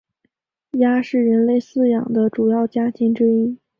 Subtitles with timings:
[0.79, 3.59] 鸭是人类饲养的主要家禽之一。